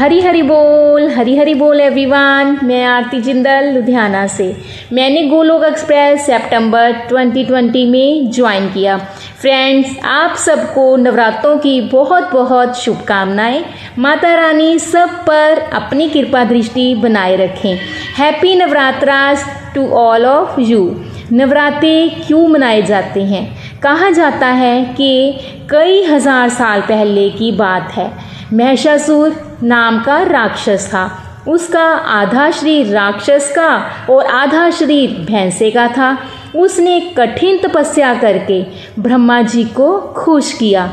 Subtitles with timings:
[0.00, 4.56] हरी हरी बोल हरी हरी बोल एवरीवन मैं आरती जिंदल, लुधियाना से।
[4.92, 8.96] मैंने गोलोक एक्सप्रेस सितंबर 2020 में ज्वाइन किया।
[9.40, 13.64] फ्रेंड्स, आप सबको नवरात्रों की बहुत बहुत शुभकामनाएँ।
[13.98, 17.76] माता रानी सब पर अपनी कृपा दृष्टि बनाए रखें।
[18.18, 20.96] Happy Navratras to all of you
[21.32, 23.44] Navratre क्यों मनाए जाते हैं?
[23.82, 25.38] कहा जाता है कि
[25.70, 28.10] कई हज़ार साल पहले की बात है।
[28.52, 31.08] महिषासुर नाम का राक्षस था।
[31.48, 33.68] उसका आधा शरीर राक्षस का
[34.10, 36.16] और आधा शरीर भैंसे का था।
[36.56, 38.62] उसने कठिन तपस्या करके
[38.98, 40.86] ब्रह्मा जी को खुश किया।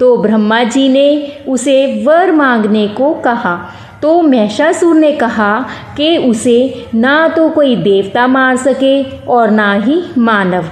[0.00, 3.56] तो ब्रह्मा जी ने उसे वर मांगने को कहा।
[4.02, 5.66] तो महिषासुर ने कहा
[5.96, 10.64] कि उसे ना तो कोई देवता मार सके और ना ही मानव।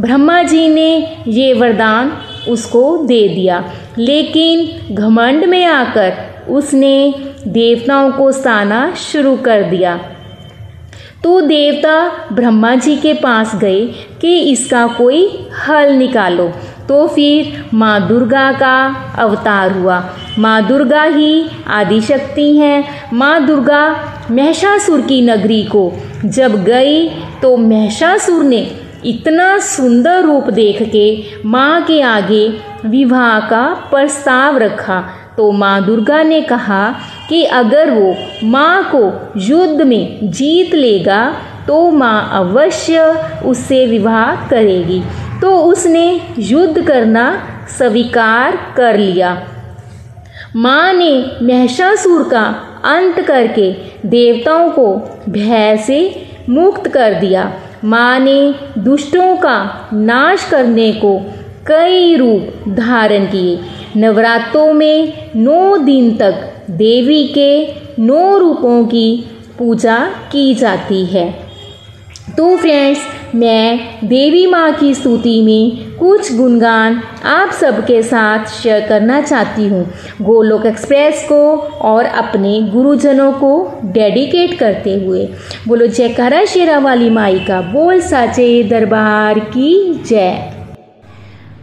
[0.00, 2.12] ब्रह्मा जी ने ये वरदान
[2.48, 6.12] उसको दे दिया। लेकिन घमंड में आकर
[6.50, 7.14] उसने
[7.48, 9.96] देवताओं को सताना शुरू कर दिया।
[11.24, 13.84] तो देवता ब्रह्मा जी के पास गए
[14.20, 16.52] कि इसका कोई हल निकालो।
[16.88, 18.76] तो फिर माँ दुर्गा का
[19.18, 25.92] अवतार हुआ। माँ दुर्गा ही आदिशक्ति हैं। माँ दुर्गा महिषासुर की नगरी को
[26.24, 27.08] जब गई
[27.42, 28.70] तो महिषासुर ने
[29.04, 31.06] इतना सुंदर रूप देख के
[31.44, 32.48] माँ के आगे
[32.86, 35.00] विवाह का प्रस्ताव रखा
[35.36, 36.88] तो माँ दुर्गा ने कहा
[37.28, 41.20] कि अगर वो माँ को युद्ध में जीत लेगा
[41.66, 43.00] तो माँ अवश्य
[43.44, 45.02] उससे विवाह करेगी।
[45.40, 47.26] तो उसने युद्ध करना
[47.78, 49.30] स्वीकार कर लिया।
[50.56, 51.12] माँ ने
[51.42, 52.44] महिषासुर का
[52.84, 53.70] अंत करके
[54.08, 54.96] देवताओं को
[55.28, 55.98] भय से
[56.48, 57.52] मुक्त कर दिया।
[57.86, 61.18] माँ ने दुष्टों का नाश करने को
[61.66, 63.58] कई रूप धारण किए।
[63.96, 69.26] नवरात्रों में नौ दिन तक देवी के नौ रूपों की
[69.58, 69.98] पूजा
[70.32, 71.45] की जाती है।
[72.26, 73.00] तो फ्रेंड्स,
[73.34, 79.84] मैं देवी माँ की स्तुति में कुछ गुणगान आप सबके साथ शेयर करना चाहती हूँ।
[80.22, 85.28] गोलोक एक्सप्रेस को और अपने गुरुजनों को डेडिकेट करते हुए।
[85.68, 90.52] बोलो, जयकारा शेरा वाली माई का बोल साचे दरबार की जय।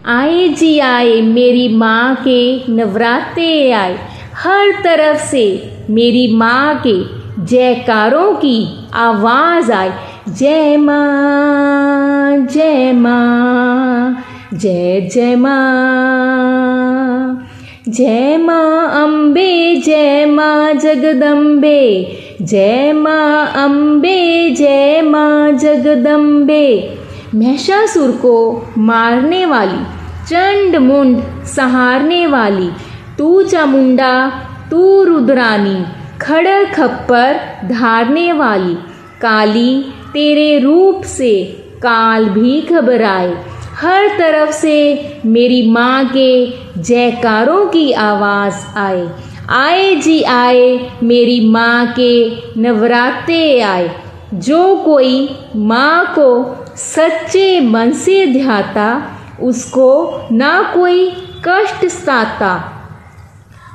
[0.06, 3.98] आए जी आए, मेरी माँ के नवरात्रे आए।
[4.36, 5.46] हर तरफ़ से
[5.90, 6.98] मेरी माँ के
[7.46, 14.24] जयकारों की आवाज़ आए। जय माँ जय माँ,
[14.54, 17.48] जय जय माँ।
[17.90, 26.98] जय माँ अम्बे जय माँ जगदम्बे। जय माँ अम्बे जय माँ जगदम्बे।
[27.36, 29.84] महिषासुर को मारने वाली,
[30.28, 32.70] चंड मुंड सहारने वाली,
[33.18, 34.32] तू चामुंडा
[34.72, 35.86] तू रुद्रानी
[36.22, 37.40] खड़र खप्पर
[37.72, 38.78] धारने वाली,
[39.22, 41.44] काली तेरे रूप से
[41.78, 43.46] काल भी घबराए।
[43.82, 44.78] हर तरफ़ से
[45.26, 49.10] मेरी माँ के जयकारों की आवाज़ आए।
[49.50, 52.32] आए जी आए, मेरी माँ के
[52.62, 53.96] नवरात्रे आए।
[54.34, 61.10] जो कोई माँ को सच्चे मन से ध्याता, उसको ना कोई
[61.48, 62.70] कष्ट साता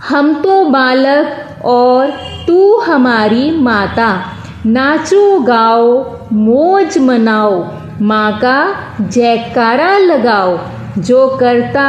[0.08, 2.10] हम तो बालक और
[2.46, 4.37] तू हमारी माता।
[4.68, 7.66] नाचो, गाओ, मौज मनाओ,
[8.00, 10.58] माँ का जयकारा लगाओ।
[10.98, 11.86] जो करता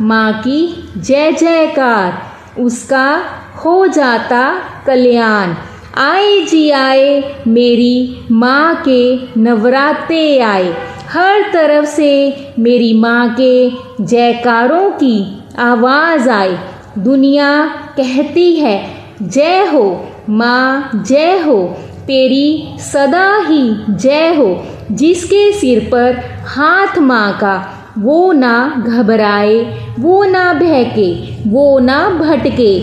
[0.00, 2.22] माँ की जय जयकार,
[2.62, 3.22] उसका
[3.64, 4.54] हो जाता
[4.86, 5.54] कल्याण।
[5.98, 10.74] आए जी आए, मेरी माँ के नवरात्रे आए।
[11.10, 13.70] हर तरफ़ से मेरी माँ के
[14.00, 16.58] जयकारों की आवाज़ आए।
[16.98, 17.64] दुनिया
[17.96, 18.90] कहती है,
[19.22, 21.76] जय हो, माँ जय हो।
[22.12, 23.60] तेरी सदा ही
[23.90, 24.48] जय हो,
[24.90, 26.16] जिसके सिर पर
[26.46, 27.54] हाथ माँ का
[27.98, 29.54] वो ना घबराए,
[29.98, 31.08] वो ना बहके,
[31.50, 32.80] वो ना भटके।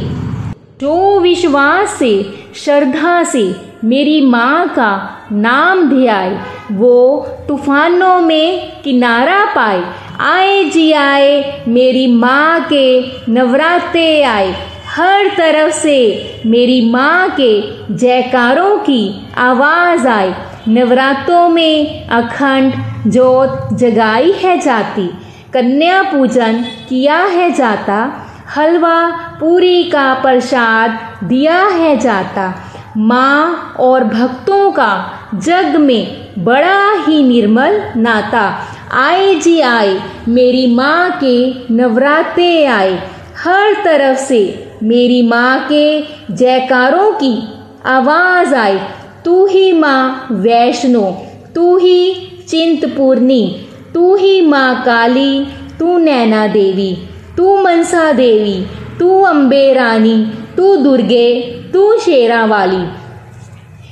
[0.82, 2.12] जो विश्वास से,
[2.56, 4.92] श्रद्धा से मेरी माँ का
[5.32, 6.40] नाम ध्याए,
[6.72, 9.84] वो तूफानों में किनारा पाए,
[10.20, 12.88] आए जी आए मेरी माँ के
[13.32, 14.54] नवरात्रे आए।
[14.96, 15.98] हर तरफ़ से
[16.46, 17.62] मेरी माँ के
[17.94, 20.34] जयकारों की आवाज़ आए
[20.68, 22.74] नवरात्रों में अखंड
[23.08, 25.08] जोत जगाई है जाती,
[25.54, 28.26] कन्या पूजन किया है जाता,
[28.56, 29.08] हलवा
[29.40, 32.54] पूरी का प्रसाद दिया है जाता।
[32.98, 41.20] माँ और भक्तों का जग में बड़ा ही निर्मल नाता। आए जी आए, मेरी माँ
[41.24, 43.00] के नवरात्रे आए।
[43.44, 46.02] हर तरफ़ से मेरी माँ के
[46.34, 47.44] जयकारों की
[47.86, 48.78] आवाज़ आई
[49.26, 51.18] तू ही माँ वैष्णो,
[51.56, 52.14] तू ही
[52.50, 55.46] चिंतपूर्णी, तू ही माँ काली,
[55.80, 56.98] तू नैना देवी,
[57.38, 58.66] तू मनसा देवी,
[59.00, 60.26] तू अम्बे रानी,
[60.58, 61.42] तू दुर्गे,
[61.74, 62.86] तू शेरा वाली।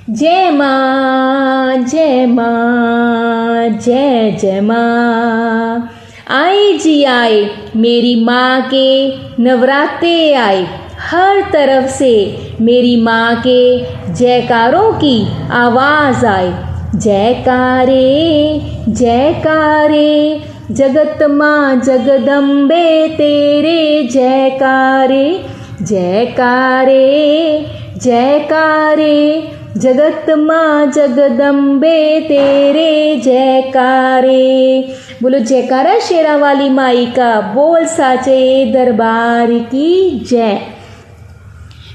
[0.09, 5.91] जय माँ जय माँ, जय जय माँ।
[6.29, 7.35] आई जी आए
[7.75, 8.87] मेरी माँ के
[9.43, 10.65] नवरात्रे आए
[10.99, 12.09] हर तरफ़ से
[12.61, 13.61] मेरी माँ के
[14.13, 15.15] जयकारों की
[15.51, 16.51] आवाज़ आए
[16.95, 18.03] जयकारे
[18.89, 20.41] जयकारे,
[20.71, 25.25] जगत माँ जगदम्बे तेरे जयकारे
[25.81, 27.05] जयकारे
[27.97, 29.15] जयकारे
[29.77, 34.81] जगत माँ जगदम्बे, तेरे जयकारे।
[35.21, 40.61] बोलो, जयकारा शेरा वाली माई का बोल साचे दरबार की जय।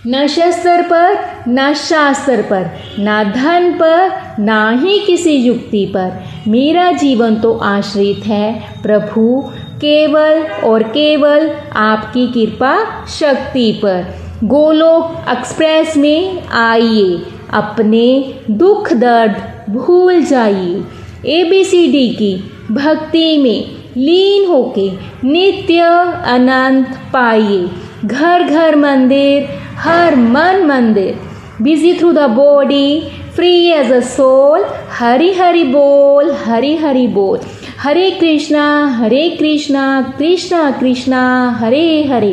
[0.07, 1.19] न शस्त्र पर,
[1.49, 2.71] न शास्त्र पर,
[3.01, 10.43] न धन पर, ना ही किसी युक्ति पर। मेरा जीवन तो आश्रित है, प्रभु। केवल
[10.65, 14.05] और केवल आपकी कृपा शक्ति पर।
[14.45, 17.23] गोलोक एक्सप्रेस में आइए।
[17.55, 18.07] अपने
[18.51, 19.37] दुख दर्द
[19.71, 20.83] भूल जाइए।
[21.31, 22.35] एबीसीडी की
[22.71, 24.91] भक्ति में लीन होके
[25.25, 25.81] नित्य
[26.27, 27.69] अनंत पाइए।
[28.05, 31.19] घर घर मंदिर, हर मन मंदिर।
[31.63, 33.01] Busy through the body
[33.37, 34.65] free as a soul
[34.99, 37.39] Hari Hari बोल हरि हरि बोल।
[37.81, 38.65] Hare Krishna
[38.97, 39.85] Hare Krishna
[40.19, 41.23] Krishna Krishna
[41.61, 42.33] Hare Hare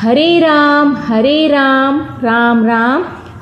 [0.00, 3.04] Hare Rama Hare Rama Rama Rama Rama.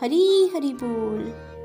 [0.00, 1.55] हरी हरी बोल।